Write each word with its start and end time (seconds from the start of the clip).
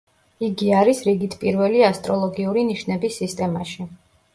იგი 0.47 0.71
არის 0.77 1.01
რიგით 1.09 1.37
პირველი 1.45 1.85
ასტროლოგიური 1.91 2.67
ნიშნების 2.75 3.23
სისტემაში. 3.25 3.93